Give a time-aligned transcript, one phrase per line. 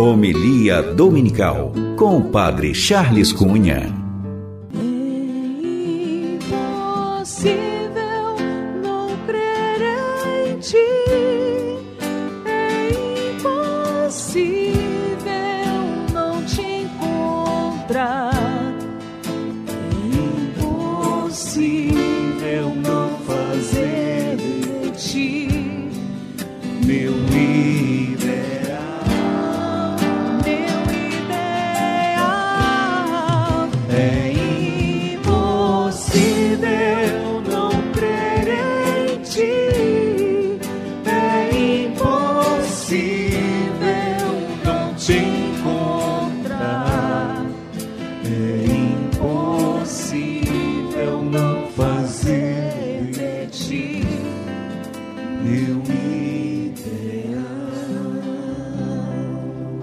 [0.00, 3.99] Homilia Dominical com o Padre Charles Cunha.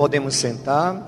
[0.08, 1.06] Podemos sentar.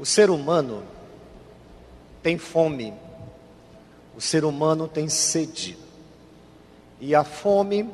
[0.00, 0.82] O ser humano
[2.24, 2.92] tem fome,
[4.16, 5.78] o ser humano tem sede.
[7.00, 7.88] E a fome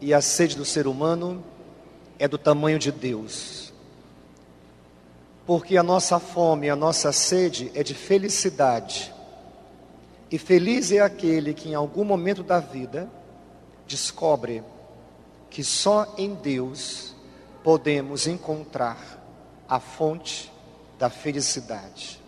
[0.00, 1.42] e a sede do ser humano
[2.20, 3.72] é do tamanho de Deus.
[5.44, 9.12] Porque a nossa fome, a nossa sede é de felicidade.
[10.30, 13.10] E feliz é aquele que em algum momento da vida
[13.88, 14.62] descobre
[15.50, 17.14] que só em Deus
[17.62, 19.18] podemos encontrar
[19.68, 20.50] a fonte
[20.98, 22.20] da felicidade.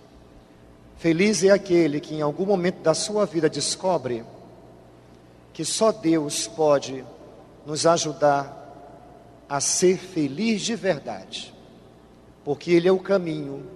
[0.97, 4.25] Feliz é aquele que em algum momento da sua vida descobre
[5.53, 7.05] que só Deus pode
[7.67, 8.59] nos ajudar
[9.49, 11.55] a ser feliz de verdade,
[12.45, 13.67] porque Ele é o caminho,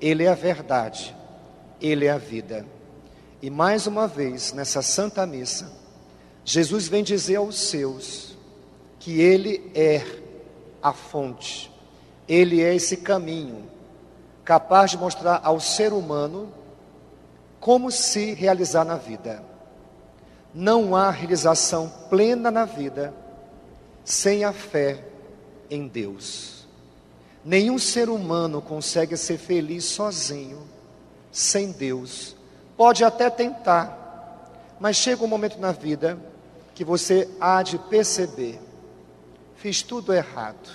[0.00, 1.14] Ele é a verdade,
[1.80, 2.66] Ele é a vida.
[3.40, 5.72] E mais uma vez, nessa Santa Missa,
[6.44, 8.35] Jesus vem dizer aos seus
[9.06, 10.04] que Ele é
[10.82, 11.70] a fonte,
[12.26, 13.70] Ele é esse caminho,
[14.44, 16.52] capaz de mostrar ao ser humano
[17.60, 19.44] como se realizar na vida.
[20.52, 23.14] Não há realização plena na vida
[24.04, 25.04] sem a fé
[25.70, 26.66] em Deus.
[27.44, 30.66] Nenhum ser humano consegue ser feliz sozinho,
[31.30, 32.34] sem Deus.
[32.76, 34.50] Pode até tentar,
[34.80, 36.18] mas chega um momento na vida
[36.74, 38.65] que você há de perceber
[39.56, 40.70] fiz tudo errado.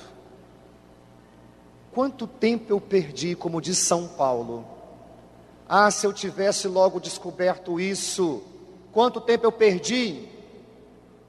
[1.94, 4.66] Quanto tempo eu perdi, como diz São Paulo?
[5.68, 8.44] Ah, se eu tivesse logo descoberto isso,
[8.92, 10.28] quanto tempo eu perdi?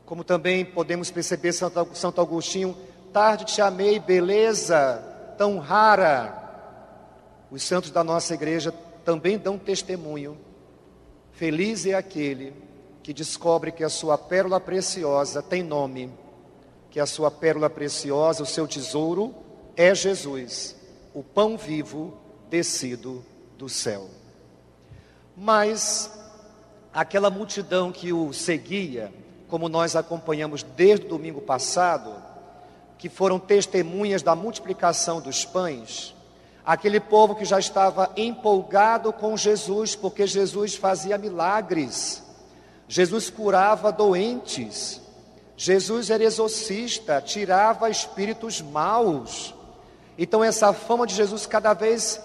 [0.05, 2.77] Como também podemos perceber Santo Agostinho,
[3.13, 5.03] tarde te amei, beleza
[5.39, 6.39] tão rara.
[7.51, 8.73] Os santos da nossa igreja
[9.05, 10.37] também dão testemunho.
[11.33, 12.53] Feliz é aquele
[13.03, 16.22] que descobre que a sua pérola preciosa tem nome
[16.93, 19.35] que a sua pérola preciosa, o seu tesouro,
[19.75, 20.77] é Jesus,
[21.15, 22.13] o pão vivo
[22.51, 23.25] descido
[23.57, 24.11] do céu.
[25.35, 26.11] Mas
[26.93, 29.11] aquela multidão que o seguia,
[29.49, 32.15] como nós acompanhamos desde o domingo passado,
[32.99, 36.15] que foram testemunhas da multiplicação dos pães,
[36.63, 42.23] aquele povo que já estava empolgado com Jesus, porque Jesus fazia milagres,
[42.87, 45.02] Jesus curava doentes,
[45.63, 49.55] Jesus era exorcista, tirava espíritos maus.
[50.19, 52.21] Então essa fama de Jesus cada vez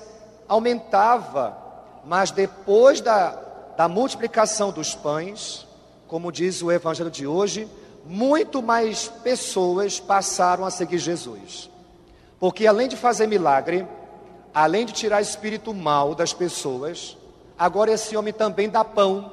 [0.48, 1.56] aumentava.
[2.04, 3.30] Mas depois da,
[3.78, 5.68] da multiplicação dos pães,
[6.08, 7.70] como diz o evangelho de hoje,
[8.08, 11.70] muito mais pessoas passaram a seguir Jesus.
[12.40, 13.88] Porque além de fazer milagre,
[14.52, 17.16] além de tirar espírito mal das pessoas,
[17.56, 19.32] agora esse homem também dá pão,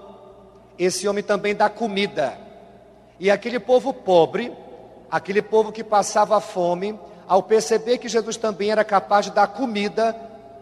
[0.78, 2.43] esse homem também dá comida.
[3.18, 4.52] E aquele povo pobre,
[5.10, 10.12] aquele povo que passava fome, ao perceber que Jesus também era capaz de dar comida,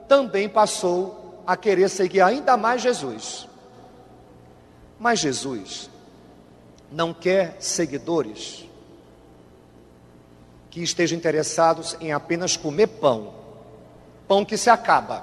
[0.09, 3.49] também passou a querer seguir ainda mais Jesus.
[4.99, 5.91] Mas Jesus
[6.91, 8.69] não quer seguidores
[10.71, 13.35] que estejam interessados em apenas comer pão,
[14.29, 15.23] pão que se acaba.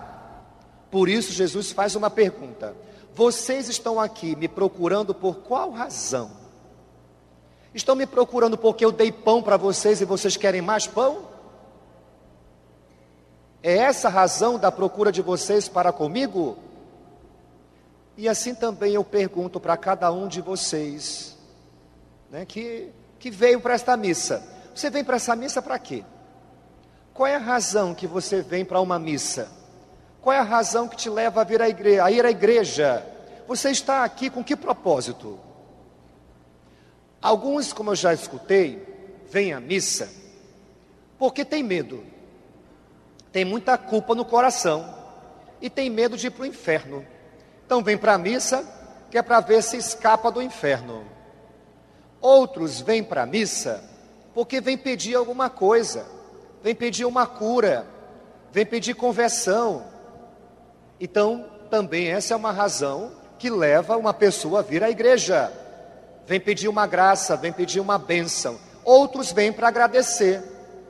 [0.91, 2.75] Por isso, Jesus faz uma pergunta:
[3.15, 6.31] Vocês estão aqui me procurando por qual razão?
[7.73, 11.27] Estão me procurando porque eu dei pão para vocês e vocês querem mais pão?
[13.61, 16.57] É essa a razão da procura de vocês para comigo?
[18.17, 21.37] E assim também eu pergunto para cada um de vocês,
[22.29, 22.89] né, que,
[23.19, 24.43] que veio para esta missa:
[24.73, 26.03] você vem para essa missa para quê?
[27.13, 29.49] Qual é a razão que você vem para uma missa?
[30.21, 33.05] Qual é a razão que te leva a, vir à igreja, a ir à igreja?
[33.47, 35.39] Você está aqui com que propósito?
[37.21, 38.85] Alguns, como eu já escutei,
[39.29, 40.19] vem à missa
[41.19, 42.01] porque tem medo,
[43.29, 44.95] tem muita culpa no coração
[45.61, 47.05] e tem medo de ir para o inferno.
[47.65, 48.65] Então vem para a missa
[49.11, 51.03] que é para ver se escapa do inferno.
[52.21, 53.83] Outros vêm para a missa
[54.33, 56.05] porque vêm pedir alguma coisa,
[56.63, 57.85] vêm pedir uma cura,
[58.51, 59.85] vêm pedir conversão.
[60.99, 65.51] Então, também essa é uma razão que leva uma pessoa a vir à igreja.
[66.29, 68.59] Vem pedir uma graça, vem pedir uma bênção.
[68.85, 70.43] Outros vêm para agradecer,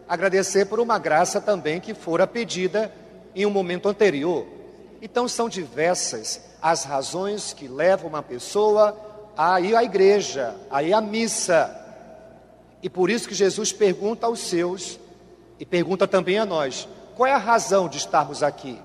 [0.06, 2.94] agradecer por uma graça também que fora pedida
[3.34, 4.46] em um momento anterior.
[5.02, 8.94] Então, são diversas as razões que levam uma pessoa
[9.38, 11.74] a ir à igreja, a ir à missa.
[12.84, 15.00] E por isso que Jesus pergunta aos seus,
[15.58, 16.86] e pergunta também a nós:
[17.16, 18.78] qual é a razão de estarmos aqui?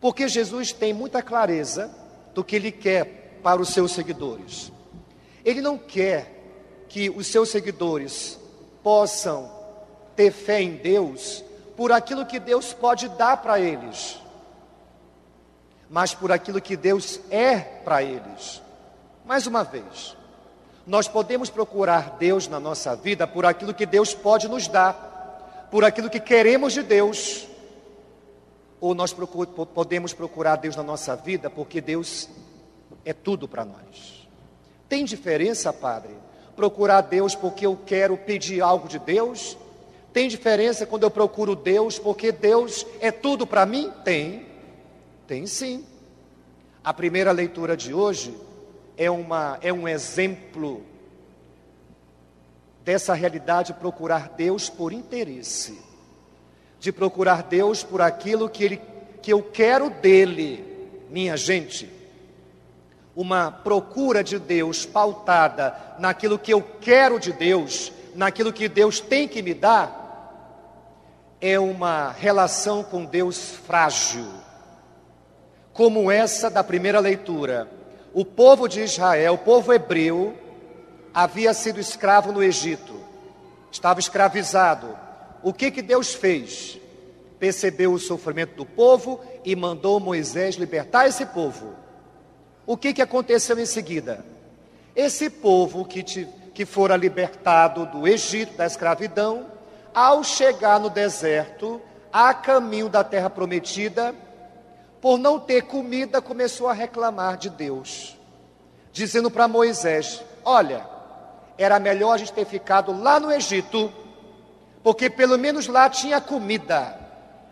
[0.00, 1.90] Porque Jesus tem muita clareza
[2.32, 4.70] do que ele quer para os seus seguidores.
[5.44, 8.38] Ele não quer que os seus seguidores
[8.82, 9.50] possam
[10.16, 11.44] ter fé em Deus
[11.76, 14.20] por aquilo que Deus pode dar para eles
[15.90, 18.62] mas por aquilo que Deus é para eles.
[19.26, 20.16] Mais uma vez,
[20.86, 25.84] nós podemos procurar Deus na nossa vida por aquilo que Deus pode nos dar, por
[25.84, 27.46] aquilo que queremos de Deus,
[28.80, 32.30] ou nós procur podemos procurar Deus na nossa vida porque Deus
[33.04, 34.19] é tudo para nós.
[34.90, 36.10] Tem diferença, Padre?
[36.56, 39.56] Procurar Deus porque eu quero pedir algo de Deus?
[40.12, 43.92] Tem diferença quando eu procuro Deus porque Deus é tudo para mim?
[44.04, 44.48] Tem.
[45.28, 45.86] Tem sim.
[46.82, 48.36] A primeira leitura de hoje
[48.96, 50.82] é, uma, é um exemplo
[52.84, 55.78] dessa realidade procurar Deus por interesse,
[56.80, 58.82] de procurar Deus por aquilo que, ele,
[59.22, 60.64] que eu quero dele,
[61.08, 61.99] minha gente.
[63.20, 69.28] Uma procura de Deus pautada naquilo que eu quero de Deus, naquilo que Deus tem
[69.28, 74.24] que me dar, é uma relação com Deus frágil
[75.74, 77.68] como essa da primeira leitura.
[78.14, 80.34] O povo de Israel, o povo hebreu,
[81.12, 82.94] havia sido escravo no Egito,
[83.70, 84.96] estava escravizado.
[85.42, 86.78] O que, que Deus fez?
[87.38, 91.89] Percebeu o sofrimento do povo e mandou Moisés libertar esse povo.
[92.70, 94.24] O que, que aconteceu em seguida?
[94.94, 99.46] Esse povo que, te, que fora libertado do Egito, da escravidão,
[99.92, 101.82] ao chegar no deserto,
[102.12, 104.14] a caminho da terra prometida,
[105.00, 108.16] por não ter comida, começou a reclamar de Deus,
[108.92, 110.86] dizendo para Moisés: Olha,
[111.58, 113.92] era melhor a gente ter ficado lá no Egito,
[114.80, 116.96] porque pelo menos lá tinha comida.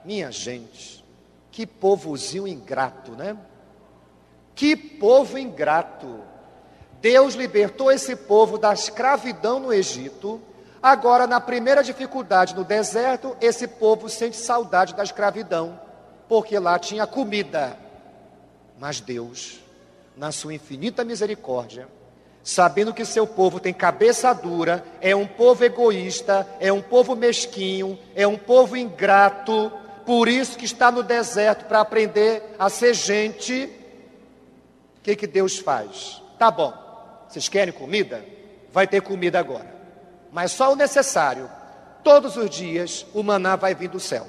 [0.04, 1.04] Minha gente,
[1.50, 3.36] que povozinho ingrato, né?
[4.58, 6.18] Que povo ingrato.
[7.00, 10.42] Deus libertou esse povo da escravidão no Egito.
[10.82, 15.78] Agora, na primeira dificuldade no deserto, esse povo sente saudade da escravidão
[16.28, 17.78] porque lá tinha comida.
[18.80, 19.60] Mas Deus,
[20.16, 21.86] na sua infinita misericórdia,
[22.42, 27.96] sabendo que seu povo tem cabeça dura, é um povo egoísta, é um povo mesquinho,
[28.12, 29.72] é um povo ingrato,
[30.04, 33.77] por isso que está no deserto para aprender a ser gente.
[35.08, 36.22] Que, que Deus faz?
[36.38, 36.70] Tá bom,
[37.26, 38.22] vocês querem comida?
[38.70, 39.74] Vai ter comida agora,
[40.30, 41.50] mas só o necessário.
[42.04, 44.26] Todos os dias o maná vai vir do céu.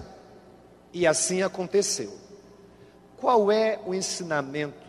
[0.94, 2.18] E assim aconteceu.
[3.18, 4.88] Qual é o ensinamento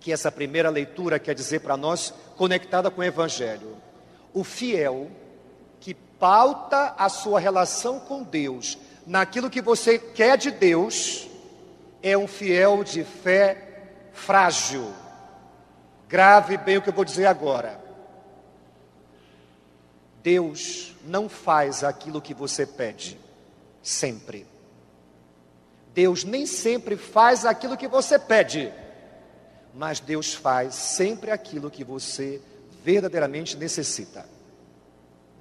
[0.00, 3.78] que essa primeira leitura quer dizer para nós, conectada com o Evangelho?
[4.34, 5.10] O fiel
[5.80, 11.26] que pauta a sua relação com Deus naquilo que você quer de Deus
[12.02, 13.69] é um fiel de fé
[14.20, 14.92] frágil.
[16.08, 17.80] Grave bem o que eu vou dizer agora.
[20.22, 23.18] Deus não faz aquilo que você pede,
[23.82, 24.46] sempre.
[25.94, 28.72] Deus nem sempre faz aquilo que você pede,
[29.74, 32.40] mas Deus faz sempre aquilo que você
[32.84, 34.26] verdadeiramente necessita.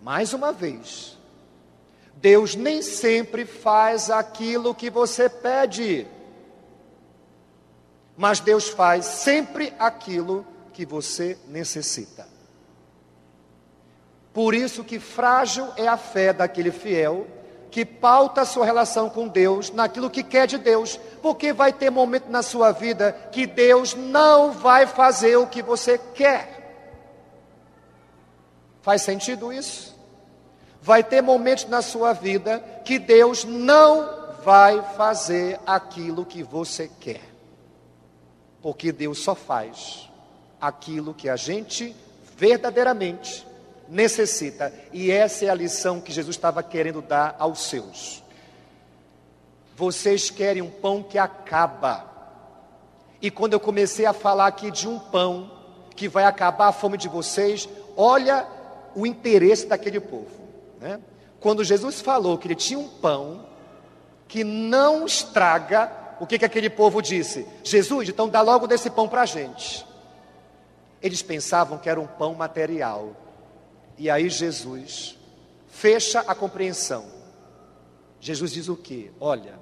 [0.01, 1.17] Mais uma vez,
[2.15, 6.07] Deus nem sempre faz aquilo que você pede,
[8.19, 12.27] mas Deus faz sempre aquilo que você necessita.
[14.33, 17.25] Por isso que frágil é a fé daquele fiel
[17.71, 21.89] que pauta a sua relação com Deus naquilo que quer de Deus, porque vai ter
[21.89, 26.59] momento na sua vida que Deus não vai fazer o que você quer.
[28.81, 29.97] Faz sentido isso?
[30.81, 37.28] Vai ter momentos na sua vida que Deus não vai fazer aquilo que você quer,
[38.61, 40.09] porque Deus só faz
[40.59, 41.95] aquilo que a gente
[42.37, 43.47] verdadeiramente
[43.87, 44.73] necessita.
[44.93, 48.23] E essa é a lição que Jesus estava querendo dar aos seus.
[49.75, 52.05] Vocês querem um pão que acaba.
[53.21, 55.51] E quando eu comecei a falar aqui de um pão
[55.95, 58.47] que vai acabar a fome de vocês, olha
[58.95, 60.31] o interesse daquele povo.
[60.79, 60.99] Né?
[61.39, 63.45] Quando Jesus falou que ele tinha um pão
[64.27, 67.47] que não estraga, o que, que aquele povo disse?
[67.63, 69.85] Jesus, então dá logo desse pão para a gente.
[71.01, 73.15] Eles pensavam que era um pão material.
[73.97, 75.17] E aí Jesus
[75.67, 77.05] fecha a compreensão.
[78.19, 79.11] Jesus diz o que?
[79.19, 79.57] Olha,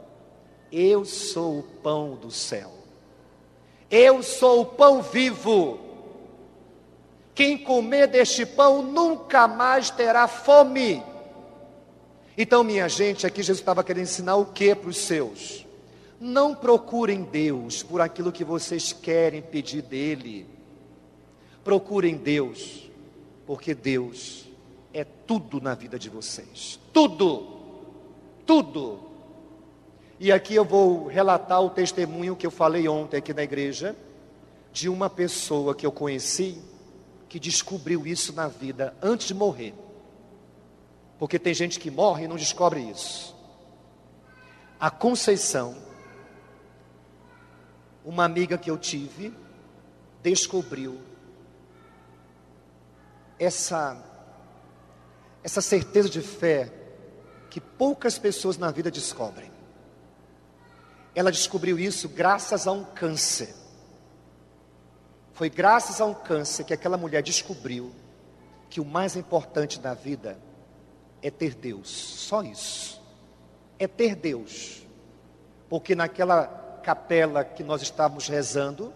[0.72, 2.72] eu sou o pão do céu.
[3.90, 5.80] Eu sou o pão vivo.
[7.36, 11.04] Quem comer deste pão nunca mais terá fome.
[12.36, 15.67] Então, minha gente, aqui Jesus estava querendo ensinar o que para os seus?
[16.20, 20.48] Não procurem Deus por aquilo que vocês querem pedir dele.
[21.64, 22.90] Procurem Deus,
[23.46, 24.48] porque Deus
[24.94, 26.80] é tudo na vida de vocês.
[26.92, 27.58] Tudo.
[28.46, 29.00] Tudo.
[30.20, 33.96] E aqui eu vou relatar o testemunho que eu falei ontem aqui na igreja,
[34.74, 36.58] de uma pessoa que eu conheci,
[37.30, 39.76] que descobriu isso na vida antes de morrer.
[41.20, 43.36] Porque tem gente que morre e não descobre isso.
[44.80, 45.76] A Conceição,
[48.08, 49.34] uma amiga que eu tive,
[50.24, 50.98] descobriu
[53.38, 54.02] essa,
[55.44, 56.72] essa certeza de fé
[57.50, 59.52] que poucas pessoas na vida descobrem.
[61.14, 63.54] Ela descobriu isso graças a um câncer.
[65.34, 67.94] Foi graças a um câncer que aquela mulher descobriu
[68.70, 70.40] que o mais importante da vida
[71.22, 73.02] é ter Deus, só isso.
[73.78, 74.82] É ter Deus.
[75.68, 78.94] Porque naquela capela que nós estávamos rezando,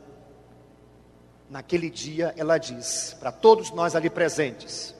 [1.49, 4.95] naquele dia, ela diz para todos nós ali presentes: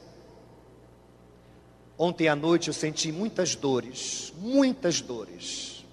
[1.98, 5.86] Ontem à noite eu senti muitas dores, muitas dores,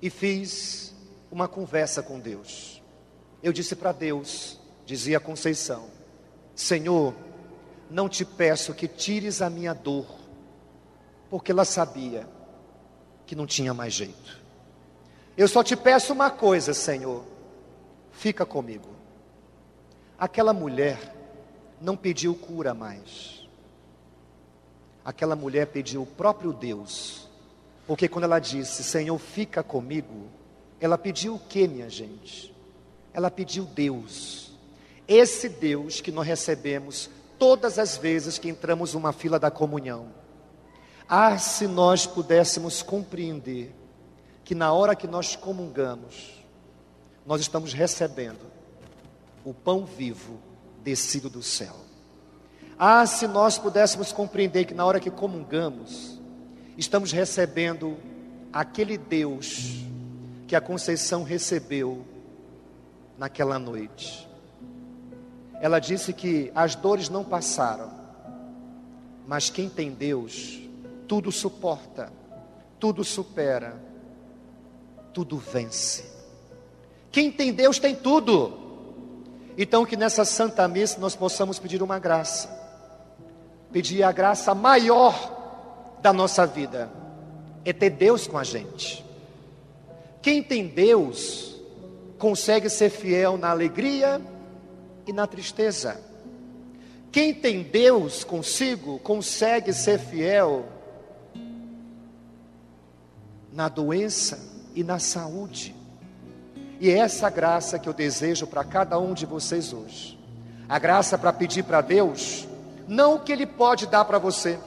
[0.00, 0.94] e fiz
[1.32, 2.80] uma conversa com Deus.
[3.42, 5.90] Eu disse para Deus, dizia Conceição:
[6.54, 7.12] Senhor,
[7.90, 10.06] não te peço que tires a minha dor,
[11.28, 12.24] porque ela sabia
[13.26, 14.45] que não tinha mais jeito.
[15.36, 17.22] Eu só te peço uma coisa, Senhor,
[18.10, 18.88] fica comigo.
[20.18, 21.14] Aquela mulher
[21.80, 23.46] não pediu cura mais.
[25.04, 27.28] Aquela mulher pediu o próprio Deus.
[27.86, 30.28] Porque quando ela disse, Senhor, fica comigo,
[30.80, 32.54] ela pediu o que, minha gente?
[33.12, 34.52] Ela pediu Deus.
[35.06, 40.08] Esse Deus que nós recebemos todas as vezes que entramos numa fila da comunhão.
[41.08, 43.72] Ah, se nós pudéssemos compreender
[44.46, 46.40] que na hora que nós comungamos,
[47.26, 48.46] nós estamos recebendo
[49.44, 50.38] o pão vivo
[50.84, 51.74] descido do céu.
[52.78, 56.20] Ah, se nós pudéssemos compreender que na hora que comungamos,
[56.78, 57.96] estamos recebendo
[58.52, 59.84] aquele Deus
[60.46, 62.06] que a Conceição recebeu
[63.18, 64.28] naquela noite.
[65.60, 67.90] Ela disse que as dores não passaram,
[69.26, 70.60] mas quem tem Deus,
[71.08, 72.12] tudo suporta,
[72.78, 73.84] tudo supera,
[75.16, 76.04] tudo vence.
[77.10, 78.52] Quem tem Deus tem tudo.
[79.56, 82.50] Então, que nessa Santa Missa nós possamos pedir uma graça,
[83.72, 86.90] pedir a graça maior da nossa vida,
[87.64, 89.02] é ter Deus com a gente.
[90.20, 91.58] Quem tem Deus,
[92.18, 94.20] consegue ser fiel na alegria
[95.06, 95.98] e na tristeza.
[97.10, 100.66] Quem tem Deus consigo, consegue ser fiel
[103.50, 105.74] na doença e na saúde.
[106.78, 110.18] E é essa graça que eu desejo para cada um de vocês hoje.
[110.68, 112.46] A graça para pedir para Deus,
[112.86, 114.58] não o que Ele pode dar para você.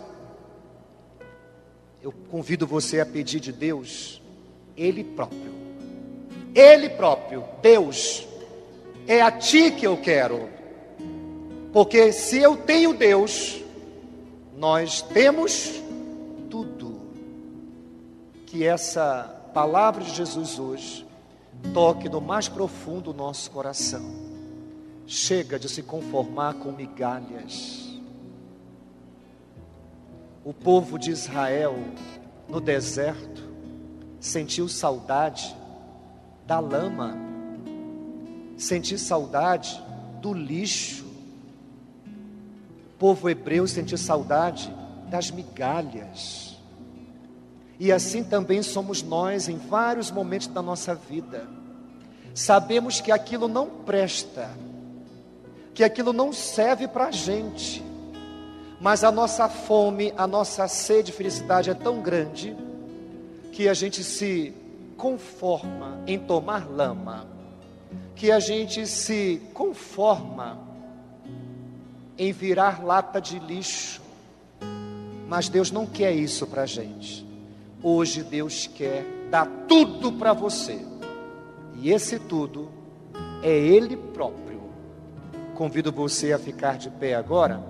[2.02, 4.20] Eu convido você a pedir de Deus,
[4.76, 5.54] Ele próprio.
[6.56, 8.28] Ele próprio, Deus,
[9.08, 10.50] é a Ti que eu quero.
[11.72, 13.62] Porque se eu tenho Deus,
[14.58, 15.80] nós temos
[16.50, 17.00] tudo.
[18.48, 21.06] Que essa palavra de Jesus hoje
[21.74, 24.10] toque no mais profundo nosso coração.
[25.06, 27.90] Chega de se conformar com migalhas.
[30.46, 31.76] O povo de Israel
[32.48, 33.50] no deserto
[34.18, 35.54] sentiu saudade
[36.48, 37.18] da lama,
[38.58, 39.78] sentiu saudade
[40.22, 41.04] do lixo.
[42.94, 44.74] O povo hebreu sentiu saudade
[45.10, 46.49] das migalhas.
[47.80, 51.48] E assim também somos nós em vários momentos da nossa vida.
[52.36, 54.50] Sabemos que aquilo não presta,
[55.74, 57.82] que aquilo não serve para a gente,
[58.80, 62.56] Mas a nossa fome, a nossa sede de felicidade é tão grande
[63.52, 64.54] que a gente se
[64.96, 67.28] conforma em tomar lama,
[68.16, 70.58] que a gente se conforma
[72.18, 74.02] em virar lata de lixo.
[75.28, 77.28] Mas Deus não quer isso para a gente.
[77.82, 80.80] Hoje Deus quer dar tudo para você.
[81.76, 82.70] E esse tudo
[83.42, 84.62] é Ele próprio.
[85.56, 87.64] Convido você a ficar de pé agora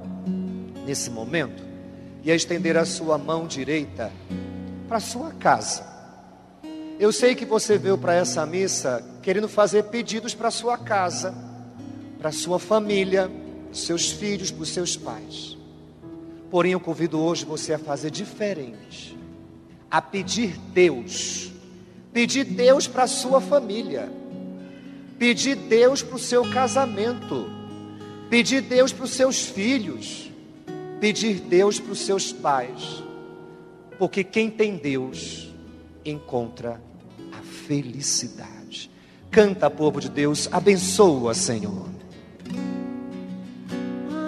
[0.86, 1.64] nesse momento
[2.24, 4.12] e a estender a sua mão direita
[4.88, 5.86] para sua casa.
[7.00, 11.34] Eu sei que você veio para essa missa querendo fazer pedidos para sua casa,
[12.18, 13.30] para sua família,
[13.72, 15.56] seus filhos, para os seus pais.
[16.50, 19.19] Porém, eu convido hoje você a fazer diferente,
[19.90, 21.52] a pedir Deus,
[22.14, 24.12] pedir Deus para a sua família,
[25.18, 27.50] pedir Deus para o seu casamento,
[28.30, 30.30] pedir Deus para os seus filhos.
[31.00, 33.02] Pedir Deus para os seus pais,
[33.98, 35.50] porque quem tem Deus
[36.04, 36.82] encontra
[37.32, 38.92] a felicidade.
[39.32, 41.88] Canta, povo de Deus, abençoa, Senhor.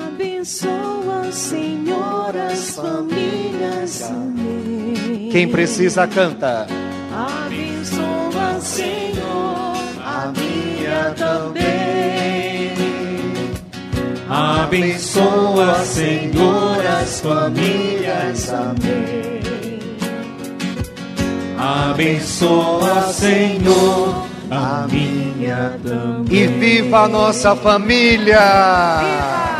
[0.07, 0.90] Abençoa,
[1.31, 4.03] Senhor, as famílias.
[4.03, 5.29] Amém.
[5.31, 6.67] Quem precisa, canta.
[7.13, 11.71] Abençoa, Senhor, a minha também.
[14.29, 18.49] Abençoa, Senhor, as famílias.
[18.49, 19.41] Amém.
[21.57, 26.39] Abençoa, Senhor, a minha também.
[26.39, 29.50] E viva a nossa família!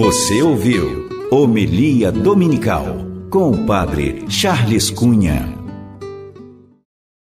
[0.00, 2.86] Você ouviu Homilia Dominical
[3.28, 5.59] com o Padre Charles Cunha.